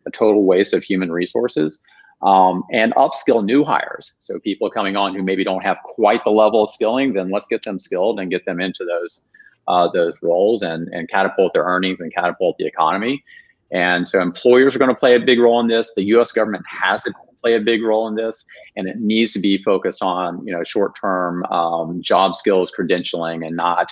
a 0.07 0.11
total 0.11 0.43
waste 0.45 0.73
of 0.73 0.83
human 0.83 1.11
resources. 1.11 1.79
Um, 2.21 2.63
and 2.73 2.93
upskill 2.95 3.45
new 3.45 3.63
hires. 3.63 4.15
So 4.19 4.39
people 4.39 4.69
coming 4.69 4.97
on 4.97 5.15
who 5.15 5.23
maybe 5.23 5.45
don't 5.45 5.63
have 5.63 5.77
quite 5.85 6.21
the 6.25 6.31
level 6.31 6.63
of 6.63 6.71
skilling, 6.71 7.13
then 7.13 7.31
let's 7.31 7.47
get 7.47 7.63
them 7.63 7.79
skilled 7.79 8.19
and 8.19 8.29
get 8.29 8.45
them 8.45 8.59
into 8.59 8.83
those 8.83 9.21
uh, 9.69 9.87
those 9.93 10.13
roles 10.21 10.63
and, 10.63 10.89
and 10.89 11.07
catapult 11.09 11.53
their 11.53 11.63
earnings 11.63 12.01
and 12.01 12.13
catapult 12.13 12.57
the 12.57 12.65
economy. 12.65 13.23
And 13.71 14.05
so 14.05 14.19
employers 14.19 14.75
are 14.75 14.79
going 14.79 14.89
to 14.89 14.99
play 14.99 15.15
a 15.15 15.19
big 15.19 15.39
role 15.39 15.59
in 15.59 15.67
this. 15.67 15.93
The 15.93 16.03
U.S. 16.05 16.31
government 16.31 16.65
has 16.67 17.03
to 17.03 17.13
play 17.41 17.55
a 17.55 17.59
big 17.59 17.83
role 17.83 18.07
in 18.07 18.15
this, 18.15 18.45
and 18.75 18.87
it 18.87 18.99
needs 18.99 19.33
to 19.33 19.39
be 19.39 19.57
focused 19.57 20.01
on 20.01 20.45
you 20.45 20.53
know 20.53 20.63
short-term 20.63 21.43
um, 21.45 22.01
job 22.01 22.35
skills 22.35 22.71
credentialing 22.77 23.45
and 23.45 23.55
not 23.55 23.91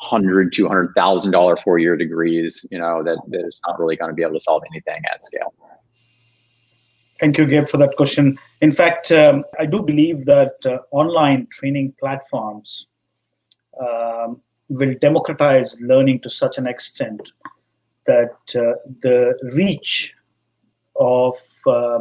hundred, 0.00 0.52
two 0.52 0.68
hundred 0.68 0.92
thousand 0.96 1.30
dollar 1.30 1.56
four-year 1.56 1.96
degrees. 1.96 2.66
You 2.70 2.78
know 2.78 3.02
that 3.02 3.18
that 3.28 3.46
is 3.46 3.60
not 3.66 3.78
really 3.78 3.96
going 3.96 4.10
to 4.10 4.14
be 4.14 4.22
able 4.22 4.34
to 4.34 4.40
solve 4.40 4.62
anything 4.72 5.02
at 5.12 5.24
scale. 5.24 5.54
Thank 7.18 7.38
you, 7.38 7.46
Gabe, 7.46 7.66
for 7.66 7.78
that 7.78 7.96
question. 7.96 8.38
In 8.60 8.70
fact, 8.70 9.10
um, 9.10 9.44
I 9.58 9.64
do 9.64 9.82
believe 9.82 10.26
that 10.26 10.54
uh, 10.66 10.78
online 10.90 11.46
training 11.50 11.94
platforms 11.98 12.88
um, 13.80 14.42
will 14.68 14.94
democratize 15.00 15.80
learning 15.80 16.20
to 16.20 16.30
such 16.30 16.58
an 16.58 16.66
extent 16.66 17.32
that 18.04 18.34
uh, 18.54 18.74
the 19.00 19.38
reach 19.54 20.14
of 20.96 21.34
uh, 21.66 22.00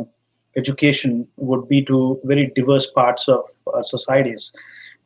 education 0.58 1.28
would 1.38 1.68
be 1.68 1.84
to 1.86 2.20
very 2.24 2.52
diverse 2.56 2.90
parts 2.90 3.28
of 3.28 3.44
uh, 3.74 3.82
societies. 3.82 4.54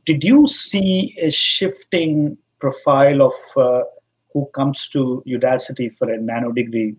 Did 0.05 0.23
you 0.23 0.47
see 0.47 1.15
a 1.21 1.29
shifting 1.29 2.37
profile 2.59 3.21
of 3.21 3.33
uh, 3.57 3.83
who 4.33 4.49
comes 4.53 4.87
to 4.89 5.23
Udacity 5.27 5.95
for 5.95 6.11
a 6.11 6.19
nano 6.19 6.51
degree? 6.51 6.95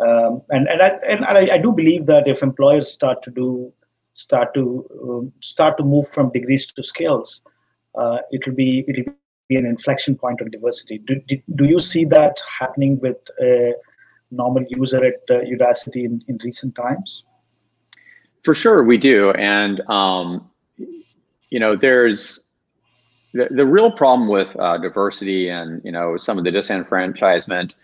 Um, 0.00 0.42
and 0.50 0.68
and, 0.68 0.82
I, 0.82 0.88
and 1.06 1.24
I, 1.24 1.54
I, 1.54 1.58
do 1.58 1.72
believe 1.72 2.06
that 2.06 2.28
if 2.28 2.42
employers 2.42 2.88
start 2.88 3.20
to 3.24 3.32
do 3.32 3.72
start 4.14 4.54
to 4.54 4.88
um, 5.02 5.32
start 5.40 5.76
to 5.78 5.84
move 5.84 6.06
from 6.08 6.30
degrees 6.30 6.66
to 6.66 6.82
skills, 6.84 7.42
uh, 7.96 8.18
it 8.30 8.46
will 8.46 8.54
be 8.54 8.84
it 8.86 9.04
will 9.04 9.12
be 9.48 9.56
an 9.56 9.66
inflection 9.66 10.14
point 10.14 10.40
on 10.40 10.50
diversity. 10.50 10.98
Do, 10.98 11.20
do, 11.26 11.40
do 11.56 11.64
you 11.64 11.80
see 11.80 12.04
that 12.04 12.40
happening 12.60 13.00
with 13.00 13.16
a 13.40 13.74
normal 14.30 14.64
user 14.68 15.04
at 15.04 15.14
uh, 15.30 15.40
Udacity 15.40 16.04
in, 16.04 16.22
in 16.28 16.38
recent 16.44 16.74
times? 16.74 17.24
For 18.48 18.54
sure, 18.54 18.82
we 18.82 18.96
do. 18.96 19.30
And, 19.32 19.82
um, 19.90 20.48
you 21.50 21.60
know, 21.60 21.76
there's 21.76 22.46
the, 23.34 23.48
the 23.50 23.66
real 23.66 23.90
problem 23.90 24.30
with 24.30 24.58
uh, 24.58 24.78
diversity 24.78 25.50
and, 25.50 25.82
you 25.84 25.92
know, 25.92 26.16
some 26.16 26.38
of 26.38 26.44
the 26.44 26.50
disenfranchisement 26.50 27.74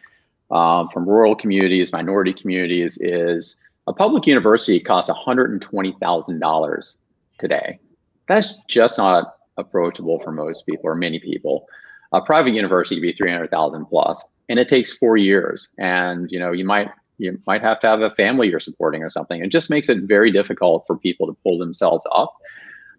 um, 0.51 0.89
from 0.89 1.07
rural 1.07 1.37
communities, 1.37 1.93
minority 1.93 2.33
communities 2.33 2.97
is 3.03 3.57
a 3.89 3.93
public 3.93 4.27
university 4.27 4.81
costs 4.81 5.11
$120,000 5.11 6.97
today. 7.39 7.79
That's 8.27 8.55
just 8.67 8.97
not 8.97 9.37
approachable 9.59 10.19
for 10.21 10.33
most 10.33 10.65
people 10.65 10.87
or 10.89 10.95
many 10.95 11.21
people. 11.21 11.67
A 12.15 12.23
private 12.23 12.55
university 12.55 12.95
to 12.95 13.03
be 13.03 13.13
300,000 13.13 13.85
plus, 13.85 14.27
and 14.49 14.59
it 14.59 14.69
takes 14.69 14.91
four 14.91 15.19
years. 15.19 15.69
And 15.77 16.33
you 16.33 16.39
know, 16.39 16.53
you 16.53 16.65
might 16.65 16.89
you 17.19 17.41
might 17.47 17.63
have 17.63 17.81
to 17.81 17.87
have 17.87 18.01
a 18.01 18.11
family 18.11 18.49
you're 18.49 18.61
supporting 18.61 19.03
or 19.03 19.11
something. 19.11 19.43
It 19.43 19.49
just 19.49 19.71
makes 19.71 19.89
it 19.89 20.03
very 20.03 20.31
difficult 20.31 20.85
for 20.87 20.97
people 20.97 21.27
to 21.27 21.37
pull 21.43 21.59
themselves 21.59 22.07
up 22.13 22.35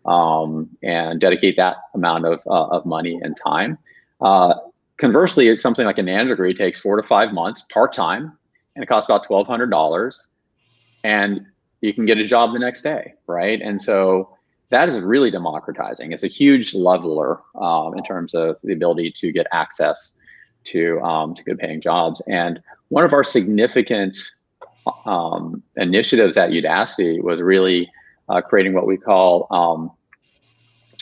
um, 0.05 0.69
and 0.83 1.19
dedicate 1.19 1.57
that 1.57 1.77
amount 1.93 2.25
of 2.25 2.39
uh, 2.47 2.67
of 2.67 2.85
money 2.85 3.19
and 3.21 3.35
time. 3.37 3.77
Uh, 4.21 4.55
conversely, 4.97 5.47
it's 5.47 5.61
something 5.61 5.85
like 5.85 5.97
a 5.97 6.03
nano 6.03 6.29
degree 6.29 6.53
takes 6.53 6.79
four 6.79 6.95
to 6.95 7.07
five 7.07 7.33
months 7.33 7.63
part 7.63 7.93
time, 7.93 8.37
and 8.75 8.83
it 8.83 8.87
costs 8.87 9.09
about 9.09 9.25
twelve 9.25 9.47
hundred 9.47 9.69
dollars, 9.69 10.27
and 11.03 11.45
you 11.81 11.93
can 11.93 12.05
get 12.05 12.17
a 12.17 12.25
job 12.25 12.53
the 12.53 12.59
next 12.59 12.81
day, 12.81 13.13
right? 13.27 13.61
And 13.61 13.81
so 13.81 14.35
that 14.69 14.89
is 14.89 14.99
really 14.99 15.29
democratizing. 15.29 16.11
It's 16.11 16.23
a 16.23 16.27
huge 16.27 16.73
leveler 16.73 17.39
um, 17.59 17.97
in 17.97 18.03
terms 18.03 18.33
of 18.33 18.57
the 18.63 18.73
ability 18.73 19.11
to 19.11 19.31
get 19.31 19.47
access 19.51 20.15
to 20.65 20.99
um, 21.01 21.35
to 21.35 21.43
good 21.43 21.59
paying 21.59 21.81
jobs. 21.81 22.21
And 22.27 22.61
one 22.95 23.03
of 23.03 23.11
our 23.11 23.25
significant 23.25 24.17
um, 25.05 25.61
initiatives 25.75 26.37
at 26.37 26.51
Udacity 26.51 27.21
was 27.21 27.41
really 27.41 27.91
uh, 28.29 28.39
creating 28.39 28.73
what 28.73 28.87
we 28.87 28.95
call 28.95 29.47
um, 29.51 29.91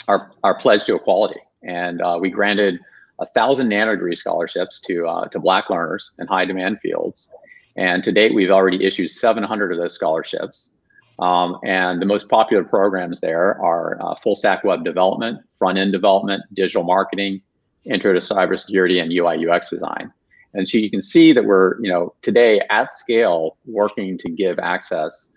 our 0.07 0.31
our 0.43 0.55
pledge 0.55 0.85
to 0.85 0.95
equality, 0.95 1.39
and 1.61 2.01
uh, 2.01 2.17
we 2.19 2.31
granted 2.31 2.79
a 3.19 3.27
thousand 3.27 3.69
nano 3.69 3.91
degree 3.91 4.15
scholarships 4.15 4.79
to 4.79 5.05
uh, 5.05 5.27
to 5.27 5.39
Black 5.39 5.69
learners 5.69 6.09
in 6.17 6.25
high 6.25 6.45
demand 6.45 6.79
fields. 6.81 7.29
And 7.75 8.03
to 8.05 8.11
date, 8.11 8.33
we've 8.33 8.49
already 8.49 8.83
issued 8.83 9.11
700 9.11 9.71
of 9.71 9.77
those 9.77 9.93
scholarships. 9.93 10.71
Um, 11.19 11.59
and 11.63 12.01
the 12.01 12.07
most 12.07 12.27
popular 12.27 12.63
programs 12.63 13.19
there 13.19 13.61
are 13.61 14.01
uh, 14.01 14.15
full 14.15 14.33
stack 14.33 14.63
web 14.63 14.83
development, 14.83 15.41
front 15.53 15.77
end 15.77 15.91
development, 15.91 16.41
digital 16.55 16.85
marketing, 16.85 17.43
intro 17.85 18.13
to 18.13 18.19
cybersecurity, 18.19 18.99
and 18.99 19.13
UI 19.13 19.47
UX 19.47 19.69
design. 19.69 20.11
And 20.53 20.67
so 20.67 20.77
you 20.77 20.89
can 20.89 21.01
see 21.01 21.33
that 21.33 21.45
we're, 21.45 21.81
you 21.81 21.89
know, 21.89 22.13
today 22.21 22.61
at 22.69 22.93
scale 22.93 23.57
working 23.65 24.17
to 24.19 24.29
give 24.29 24.59
access 24.59 25.29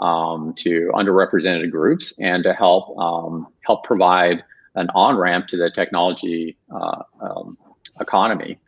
um, 0.00 0.52
to 0.56 0.90
underrepresented 0.94 1.70
groups 1.70 2.18
and 2.18 2.42
to 2.44 2.52
help 2.52 2.98
um, 2.98 3.46
help 3.64 3.84
provide 3.84 4.42
an 4.74 4.88
on 4.94 5.16
ramp 5.16 5.46
to 5.48 5.56
the 5.56 5.70
technology 5.70 6.56
uh, 6.74 7.02
um, 7.20 7.56
economy. 8.00 8.58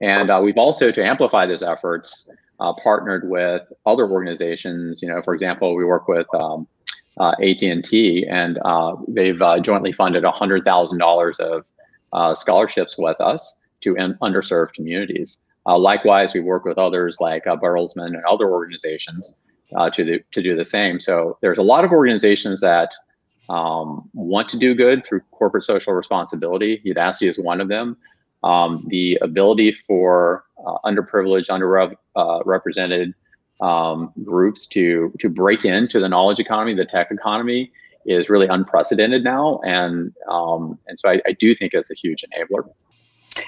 And 0.00 0.30
uh, 0.30 0.40
we've 0.42 0.56
also 0.56 0.90
to 0.90 1.04
amplify 1.04 1.46
those 1.46 1.62
efforts 1.62 2.30
uh, 2.60 2.72
partnered 2.82 3.28
with 3.28 3.62
other 3.84 4.08
organizations. 4.08 5.02
You 5.02 5.08
know, 5.08 5.20
for 5.20 5.34
example, 5.34 5.74
we 5.76 5.84
work 5.84 6.08
with 6.08 6.26
um, 6.34 6.66
uh, 7.18 7.32
AT&T, 7.42 8.26
and 8.28 8.58
uh, 8.64 8.96
they've 9.08 9.40
uh, 9.42 9.60
jointly 9.60 9.92
funded 9.92 10.24
$100,000 10.24 11.40
of 11.40 12.36
scholarships 12.36 12.96
with 12.98 13.20
us 13.20 13.54
to 13.82 13.94
underserved 13.94 14.72
communities. 14.72 15.38
Uh, 15.66 15.78
likewise, 15.78 16.32
we 16.32 16.40
work 16.40 16.64
with 16.64 16.78
others 16.78 17.18
like 17.20 17.46
uh, 17.46 17.56
Bertelsmann 17.56 18.06
and 18.06 18.24
other 18.24 18.50
organizations 18.50 19.40
to 19.92 20.04
the, 20.04 20.20
to 20.32 20.42
do 20.42 20.56
the 20.56 20.64
same. 20.64 20.98
So 20.98 21.38
there's 21.42 21.58
a 21.58 21.62
lot 21.62 21.84
of 21.84 21.92
organizations 21.92 22.60
that 22.60 22.92
um, 23.48 24.08
want 24.14 24.48
to 24.48 24.58
do 24.58 24.74
good 24.74 25.04
through 25.04 25.20
corporate 25.30 25.64
social 25.64 25.92
responsibility. 25.92 26.82
Udacity 26.84 27.28
is 27.28 27.38
one 27.38 27.60
of 27.60 27.68
them 27.68 27.96
um, 28.42 28.84
the 28.88 29.18
ability 29.22 29.76
for 29.86 30.44
uh, 30.66 30.78
underprivileged, 30.84 31.48
underrepresented 31.48 33.14
uh, 33.60 33.64
um, 33.64 34.12
groups 34.24 34.66
to 34.68 35.12
to 35.18 35.28
break 35.28 35.64
into 35.64 36.00
the 36.00 36.08
knowledge 36.08 36.40
economy, 36.40 36.74
the 36.74 36.86
tech 36.86 37.10
economy, 37.10 37.70
is 38.06 38.30
really 38.30 38.46
unprecedented 38.46 39.22
now, 39.22 39.60
and 39.64 40.14
um, 40.28 40.78
and 40.86 40.98
so 40.98 41.10
I, 41.10 41.20
I, 41.26 41.32
do 41.38 41.54
think 41.54 41.74
it's 41.74 41.90
a 41.90 41.94
huge 41.94 42.24
enabler. 42.24 42.70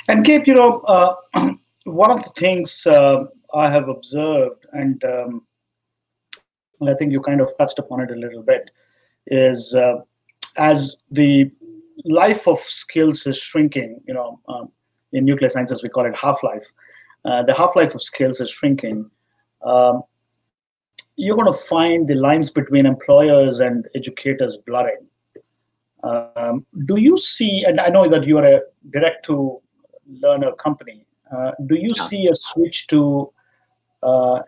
And 0.08 0.24
Gabe, 0.24 0.46
you 0.46 0.54
know, 0.54 0.80
uh, 0.80 1.14
one 1.84 2.10
of 2.10 2.22
the 2.24 2.30
things 2.30 2.86
uh, 2.86 3.24
I 3.54 3.70
have 3.70 3.88
observed, 3.88 4.66
and, 4.72 5.02
um, 5.04 5.46
I 6.86 6.94
think 6.94 7.12
you 7.12 7.20
kind 7.20 7.40
of 7.40 7.56
touched 7.58 7.78
upon 7.78 8.00
it 8.00 8.10
a 8.10 8.16
little 8.16 8.42
bit, 8.42 8.70
is 9.26 9.74
uh, 9.74 9.96
as 10.56 10.96
the 11.10 11.50
life 12.04 12.48
of 12.48 12.58
skills 12.58 13.26
is 13.26 13.38
shrinking, 13.38 14.00
you 14.06 14.14
know, 14.14 14.40
um, 14.48 14.72
in 15.12 15.24
nuclear 15.24 15.50
sciences 15.50 15.82
we 15.82 15.88
call 15.88 16.06
it 16.06 16.16
half-life. 16.16 16.72
Uh, 17.24 17.42
the 17.42 17.54
half-life 17.54 17.94
of 17.94 18.02
skills 18.02 18.40
is 18.40 18.50
shrinking. 18.50 19.08
Um, 19.64 20.02
you're 21.16 21.36
going 21.36 21.52
to 21.52 21.58
find 21.58 22.08
the 22.08 22.14
lines 22.16 22.50
between 22.50 22.86
employers 22.86 23.60
and 23.60 23.86
educators 23.94 24.56
blurring. 24.66 25.06
Um, 26.02 26.66
do 26.86 26.96
you 26.96 27.16
see, 27.16 27.62
and 27.64 27.78
I 27.78 27.88
know 27.88 28.08
that 28.08 28.26
you 28.26 28.38
are 28.38 28.44
a 28.44 28.60
direct 28.90 29.24
to 29.26 29.60
learner 30.08 30.52
company, 30.52 31.06
uh, 31.36 31.52
do 31.66 31.76
you 31.76 31.90
see 31.90 32.26
a 32.28 32.34
switch 32.34 32.86
to 32.88 33.32
uh, 34.02 34.40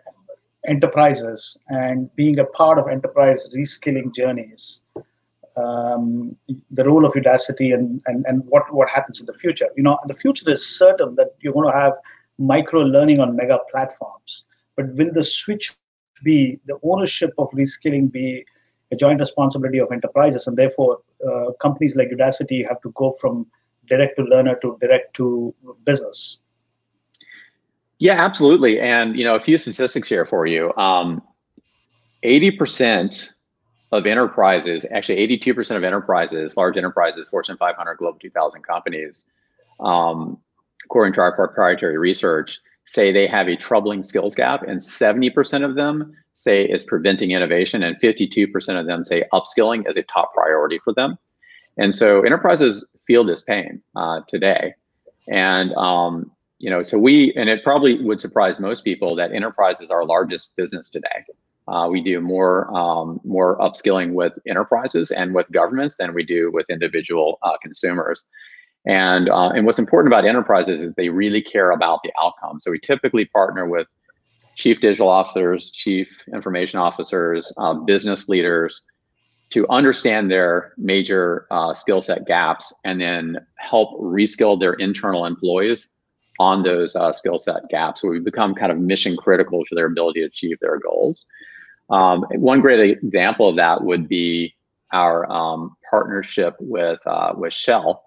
enterprises 0.67 1.57
and 1.69 2.13
being 2.15 2.39
a 2.39 2.45
part 2.45 2.77
of 2.77 2.87
enterprise 2.87 3.49
reskilling 3.55 4.13
journeys 4.13 4.81
um, 5.57 6.35
the 6.71 6.83
role 6.83 7.05
of 7.05 7.13
Udacity 7.13 7.73
and, 7.73 8.01
and, 8.05 8.25
and 8.27 8.43
what, 8.45 8.73
what 8.73 8.89
happens 8.89 9.19
in 9.19 9.25
the 9.25 9.33
future. 9.33 9.69
You 9.75 9.83
know, 9.83 9.97
the 10.07 10.13
future 10.13 10.49
is 10.49 10.65
certain 10.65 11.15
that 11.15 11.35
you're 11.39 11.53
going 11.53 11.71
to 11.71 11.77
have 11.77 11.93
micro 12.37 12.81
learning 12.81 13.19
on 13.19 13.35
mega 13.35 13.59
platforms. 13.71 14.45
But 14.75 14.93
will 14.95 15.13
the 15.13 15.23
switch 15.23 15.73
be 16.23 16.59
the 16.65 16.77
ownership 16.83 17.33
of 17.37 17.49
reskilling 17.51 18.11
be 18.11 18.45
a 18.91 18.95
joint 18.95 19.19
responsibility 19.19 19.79
of 19.79 19.91
enterprises, 19.91 20.47
and 20.47 20.57
therefore 20.57 20.99
uh, 21.27 21.51
companies 21.59 21.95
like 21.95 22.09
Udacity 22.09 22.67
have 22.67 22.81
to 22.81 22.91
go 22.91 23.11
from 23.13 23.47
direct 23.87 24.17
to 24.17 24.23
learner 24.23 24.55
to 24.57 24.77
direct 24.81 25.15
to 25.15 25.53
business? 25.85 26.39
Yeah, 27.99 28.23
absolutely. 28.23 28.79
And 28.79 29.17
you 29.17 29.23
know, 29.23 29.35
a 29.35 29.39
few 29.39 29.57
statistics 29.57 30.09
here 30.09 30.25
for 30.25 30.45
you. 30.45 30.73
Um, 30.75 31.21
80% 32.23 33.29
of 33.91 34.05
enterprises, 34.05 34.85
actually 34.91 35.25
82% 35.37 35.77
of 35.77 35.83
enterprises, 35.83 36.57
large 36.57 36.75
enterprises, 36.75 37.27
Fortune 37.29 37.55
500, 37.57 37.95
Global 37.97 38.19
2000 38.19 38.63
companies, 38.63 39.25
um, 39.79 40.37
according 40.83 41.13
to 41.13 41.21
our 41.21 41.35
proprietary 41.35 41.97
research, 41.97 42.59
say 42.85 43.11
they 43.11 43.27
have 43.27 43.47
a 43.47 43.55
troubling 43.55 44.03
skills 44.03 44.35
gap, 44.35 44.63
and 44.63 44.79
70% 44.79 45.63
of 45.63 45.75
them 45.75 46.13
say 46.33 46.65
it's 46.65 46.83
preventing 46.83 47.31
innovation, 47.31 47.83
and 47.83 47.95
52% 47.97 48.79
of 48.79 48.85
them 48.85 49.03
say 49.03 49.23
upskilling 49.33 49.89
is 49.89 49.95
a 49.95 50.03
top 50.03 50.33
priority 50.33 50.79
for 50.83 50.93
them. 50.93 51.17
And 51.77 51.93
so 51.93 52.21
enterprises 52.21 52.87
feel 53.05 53.23
this 53.23 53.41
pain 53.41 53.81
uh, 53.95 54.21
today. 54.27 54.73
And 55.27 55.73
um, 55.73 56.31
you 56.65 56.71
know, 56.71 56.81
so 56.81 56.97
we, 56.97 57.31
and 57.35 57.47
it 57.47 57.63
probably 57.63 58.01
would 58.01 58.19
surprise 58.19 58.59
most 58.59 58.83
people 58.83 59.15
that 59.17 59.31
enterprise 59.31 59.81
is 59.81 59.91
our 59.91 60.03
largest 60.03 60.55
business 60.57 60.89
today. 60.89 61.23
Uh, 61.67 61.87
we 61.91 62.01
do 62.01 62.19
more 62.19 62.75
um, 62.75 63.21
more 63.23 63.55
upskilling 63.59 64.13
with 64.13 64.33
enterprises 64.47 65.11
and 65.11 65.35
with 65.35 65.45
governments 65.51 65.97
than 65.97 66.15
we 66.15 66.23
do 66.23 66.49
with 66.51 66.65
individual 66.71 67.37
uh, 67.43 67.55
consumers. 67.61 68.25
And 68.87 69.29
uh, 69.29 69.49
and 69.49 69.67
what's 69.67 69.77
important 69.77 70.11
about 70.11 70.25
enterprises 70.25 70.81
is 70.81 70.95
they 70.95 71.09
really 71.09 71.39
care 71.39 71.69
about 71.69 71.99
the 72.03 72.11
outcome. 72.19 72.59
So 72.59 72.71
we 72.71 72.79
typically 72.79 73.25
partner 73.25 73.67
with 73.67 73.85
chief 74.55 74.81
digital 74.81 75.09
officers, 75.09 75.69
chief 75.69 76.23
information 76.33 76.79
officers, 76.79 77.53
uh, 77.57 77.75
business 77.75 78.27
leaders 78.27 78.81
to 79.51 79.67
understand 79.69 80.31
their 80.31 80.73
major 80.77 81.45
uh, 81.51 81.75
skill 81.75 82.01
set 82.01 82.25
gaps 82.25 82.73
and 82.83 82.99
then 82.99 83.37
help 83.57 83.91
reskill 83.99 84.59
their 84.59 84.73
internal 84.73 85.27
employees 85.27 85.91
on 86.39 86.63
those 86.63 86.95
uh, 86.95 87.11
skill 87.11 87.39
set 87.39 87.67
gaps. 87.69 88.01
So 88.01 88.09
we 88.09 88.19
become 88.19 88.55
kind 88.55 88.71
of 88.71 88.77
mission 88.79 89.15
critical 89.15 89.63
to 89.65 89.75
their 89.75 89.87
ability 89.87 90.21
to 90.21 90.27
achieve 90.27 90.59
their 90.59 90.79
goals. 90.79 91.25
Um, 91.89 92.25
one 92.31 92.61
great 92.61 92.97
example 93.03 93.49
of 93.49 93.55
that 93.57 93.83
would 93.83 94.07
be 94.07 94.55
our 94.91 95.29
um, 95.31 95.75
partnership 95.89 96.55
with 96.59 96.99
uh, 97.05 97.33
with 97.35 97.53
Shell, 97.53 98.03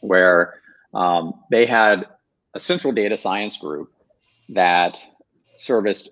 where 0.00 0.60
um, 0.94 1.32
they 1.50 1.66
had 1.66 2.06
a 2.54 2.60
central 2.60 2.92
data 2.92 3.16
science 3.16 3.56
group 3.56 3.90
that 4.50 5.00
serviced, 5.56 6.10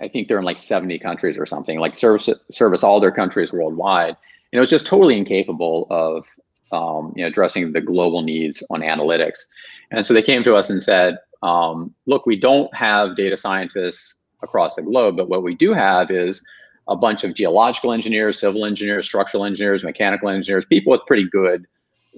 I 0.00 0.08
think 0.08 0.28
they're 0.28 0.38
in 0.38 0.44
like 0.44 0.58
70 0.58 0.98
countries 0.98 1.36
or 1.38 1.46
something, 1.46 1.78
like 1.78 1.96
service 1.96 2.28
service 2.50 2.82
all 2.82 3.00
their 3.00 3.12
countries 3.12 3.52
worldwide. 3.52 4.16
And 4.52 4.58
it 4.58 4.60
was 4.60 4.70
just 4.70 4.86
totally 4.86 5.16
incapable 5.16 5.86
of 5.90 6.26
um, 6.72 7.12
you 7.16 7.22
know 7.22 7.28
addressing 7.28 7.72
the 7.72 7.80
global 7.80 8.22
needs 8.22 8.62
on 8.70 8.80
analytics. 8.80 9.46
And 9.90 10.04
so 10.04 10.14
they 10.14 10.22
came 10.22 10.44
to 10.44 10.54
us 10.54 10.68
and 10.68 10.82
said, 10.82 11.18
um, 11.42 11.94
look, 12.06 12.26
we 12.26 12.36
don't 12.36 12.72
have 12.74 13.16
data 13.16 13.36
scientists 13.36 14.16
across 14.42 14.76
the 14.76 14.82
globe, 14.82 15.16
but 15.16 15.28
what 15.28 15.42
we 15.42 15.54
do 15.54 15.72
have 15.72 16.10
is 16.10 16.44
a 16.88 16.96
bunch 16.96 17.22
of 17.24 17.34
geological 17.34 17.92
engineers, 17.92 18.40
civil 18.40 18.64
engineers, 18.64 19.06
structural 19.06 19.44
engineers, 19.44 19.84
mechanical 19.84 20.28
engineers, 20.28 20.64
people 20.68 20.90
with 20.90 21.04
pretty 21.06 21.28
good 21.28 21.66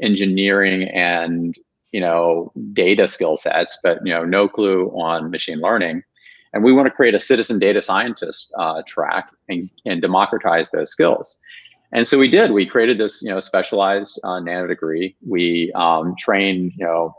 engineering 0.01 0.85
and 0.89 1.57
you 1.93 2.01
know 2.01 2.53
data 2.73 3.09
skill 3.09 3.37
sets, 3.37 3.79
but 3.83 3.99
you 4.05 4.13
know 4.13 4.25
no 4.25 4.49
clue 4.49 4.89
on 4.91 5.31
machine 5.31 5.61
learning. 5.61 6.03
And 6.53 6.65
we 6.65 6.73
want 6.73 6.87
to 6.87 6.91
create 6.91 7.15
a 7.15 7.21
citizen 7.21 7.59
data 7.61 7.81
scientist 7.81 8.53
uh, 8.59 8.83
track 8.87 9.31
and, 9.49 9.71
and 9.87 10.03
democratize 10.03 10.71
those 10.71 10.91
skills. 10.91 11.39
And 11.93 12.07
so 12.07 12.19
we 12.19 12.29
did. 12.29 12.53
We 12.53 12.67
created 12.67 12.99
this, 12.99 13.23
you 13.23 13.31
know, 13.31 13.41
specialized 13.41 14.21
uh, 14.23 14.41
nano 14.41 14.67
degree. 14.67 15.17
We 15.27 15.73
um, 15.75 16.15
trained, 16.19 16.73
you 16.77 16.85
know, 16.85 17.17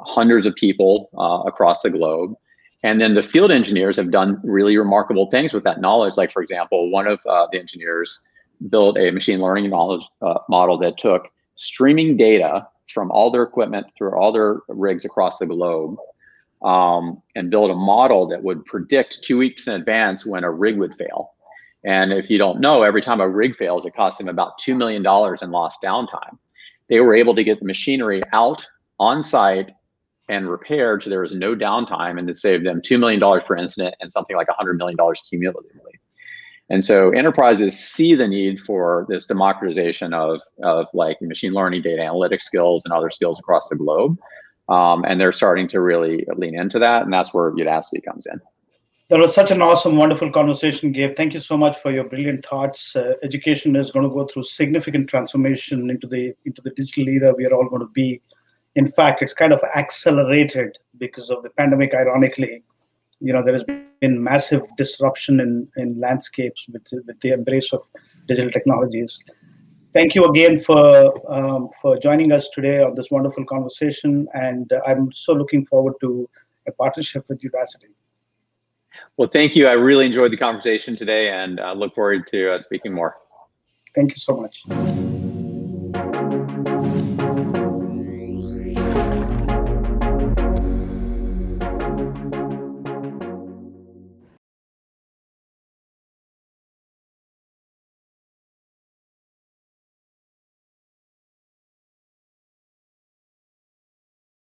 hundreds 0.00 0.46
of 0.46 0.54
people 0.54 1.10
uh, 1.18 1.42
across 1.46 1.82
the 1.82 1.90
globe. 1.90 2.34
And 2.82 3.00
then 3.00 3.14
the 3.14 3.22
field 3.22 3.50
engineers 3.50 3.96
have 3.96 4.10
done 4.10 4.40
really 4.42 4.76
remarkable 4.76 5.30
things 5.30 5.52
with 5.52 5.64
that 5.64 5.80
knowledge. 5.80 6.16
Like, 6.16 6.30
for 6.30 6.42
example, 6.42 6.90
one 6.90 7.06
of 7.06 7.20
uh, 7.28 7.46
the 7.50 7.58
engineers 7.58 8.20
built 8.70 8.96
a 8.96 9.10
machine 9.10 9.40
learning 9.40 9.68
knowledge 9.70 10.06
uh, 10.22 10.38
model 10.48 10.78
that 10.78 10.96
took 10.96 11.28
streaming 11.56 12.16
data 12.16 12.66
from 12.86 13.10
all 13.10 13.30
their 13.30 13.42
equipment 13.42 13.86
through 13.96 14.14
all 14.14 14.32
their 14.32 14.60
rigs 14.68 15.04
across 15.04 15.38
the 15.38 15.46
globe 15.46 15.96
um, 16.62 17.20
and 17.34 17.50
build 17.50 17.70
a 17.70 17.74
model 17.74 18.26
that 18.28 18.42
would 18.42 18.64
predict 18.64 19.22
two 19.22 19.38
weeks 19.38 19.66
in 19.66 19.74
advance 19.74 20.24
when 20.24 20.44
a 20.44 20.50
rig 20.50 20.78
would 20.78 20.94
fail. 20.96 21.32
And 21.86 22.12
if 22.12 22.28
you 22.28 22.36
don't 22.36 22.60
know, 22.60 22.82
every 22.82 23.00
time 23.00 23.20
a 23.20 23.28
rig 23.28 23.54
fails, 23.54 23.86
it 23.86 23.94
costs 23.94 24.18
them 24.18 24.28
about 24.28 24.58
$2 24.58 24.76
million 24.76 25.06
in 25.40 25.50
lost 25.52 25.78
downtime. 25.82 26.36
They 26.88 27.00
were 27.00 27.14
able 27.14 27.34
to 27.36 27.44
get 27.44 27.60
the 27.60 27.64
machinery 27.64 28.22
out 28.32 28.66
on 28.98 29.22
site 29.22 29.70
and 30.28 30.50
repaired 30.50 31.04
so 31.04 31.10
there 31.10 31.20
was 31.20 31.32
no 31.32 31.54
downtime 31.54 32.18
and 32.18 32.26
to 32.26 32.34
saved 32.34 32.66
them 32.66 32.80
$2 32.80 32.98
million 32.98 33.20
per 33.46 33.56
incident 33.56 33.94
and 34.00 34.10
something 34.10 34.34
like 34.34 34.48
$100 34.48 34.76
million 34.76 34.96
cumulatively. 35.30 35.92
And 36.68 36.84
so 36.84 37.10
enterprises 37.10 37.78
see 37.78 38.16
the 38.16 38.26
need 38.26 38.60
for 38.60 39.06
this 39.08 39.24
democratization 39.24 40.12
of, 40.12 40.40
of 40.64 40.88
like 40.92 41.22
machine 41.22 41.52
learning, 41.52 41.82
data 41.82 42.02
analytics 42.02 42.42
skills, 42.42 42.84
and 42.84 42.92
other 42.92 43.10
skills 43.10 43.38
across 43.38 43.68
the 43.68 43.76
globe. 43.76 44.18
Um, 44.68 45.04
and 45.04 45.20
they're 45.20 45.32
starting 45.32 45.68
to 45.68 45.80
really 45.80 46.26
lean 46.36 46.58
into 46.58 46.80
that. 46.80 47.02
And 47.02 47.12
that's 47.12 47.32
where 47.32 47.52
Udacity 47.52 48.04
comes 48.04 48.26
in. 48.26 48.40
That 49.08 49.20
was 49.20 49.32
such 49.32 49.52
an 49.52 49.62
awesome, 49.62 49.96
wonderful 49.96 50.32
conversation, 50.32 50.90
Gabe. 50.90 51.14
Thank 51.14 51.32
you 51.32 51.38
so 51.38 51.56
much 51.56 51.78
for 51.78 51.92
your 51.92 52.04
brilliant 52.04 52.44
thoughts. 52.44 52.96
Uh, 52.96 53.14
education 53.22 53.76
is 53.76 53.92
going 53.92 54.08
to 54.08 54.12
go 54.12 54.26
through 54.26 54.42
significant 54.42 55.08
transformation 55.08 55.90
into 55.90 56.08
the 56.08 56.34
into 56.44 56.60
the 56.60 56.70
digital 56.70 57.08
era 57.08 57.32
we 57.36 57.46
are 57.46 57.54
all 57.54 57.68
going 57.68 57.82
to 57.82 57.92
be 57.92 58.20
in 58.76 58.86
fact, 58.86 59.22
it's 59.22 59.32
kind 59.32 59.52
of 59.52 59.64
accelerated 59.74 60.78
because 60.98 61.30
of 61.30 61.42
the 61.42 61.50
pandemic. 61.50 61.94
Ironically, 61.94 62.62
you 63.20 63.32
know, 63.32 63.42
there 63.42 63.54
has 63.54 63.64
been 63.64 64.22
massive 64.22 64.62
disruption 64.76 65.40
in, 65.40 65.66
in 65.78 65.96
landscapes 65.96 66.66
with, 66.68 66.86
with 67.06 67.18
the 67.20 67.30
embrace 67.30 67.72
of 67.72 67.82
digital 68.28 68.50
technologies. 68.50 69.18
Thank 69.94 70.14
you 70.14 70.26
again 70.26 70.58
for 70.58 70.78
um, 71.32 71.70
for 71.80 71.98
joining 71.98 72.32
us 72.32 72.50
today 72.50 72.82
on 72.82 72.94
this 72.94 73.10
wonderful 73.10 73.46
conversation, 73.46 74.28
and 74.34 74.70
uh, 74.70 74.80
I'm 74.86 75.10
so 75.12 75.32
looking 75.32 75.64
forward 75.64 75.94
to 76.02 76.28
a 76.68 76.72
partnership 76.72 77.24
with 77.30 77.40
Udacity. 77.40 77.94
Well, 79.16 79.28
thank 79.28 79.56
you. 79.56 79.66
I 79.66 79.72
really 79.72 80.06
enjoyed 80.06 80.32
the 80.32 80.36
conversation 80.36 80.96
today, 80.96 81.28
and 81.28 81.60
I 81.60 81.72
look 81.72 81.94
forward 81.94 82.26
to 82.28 82.54
uh, 82.54 82.58
speaking 82.58 82.92
more. 82.92 83.16
Thank 83.94 84.10
you 84.10 84.16
so 84.16 84.36
much. 84.36 84.64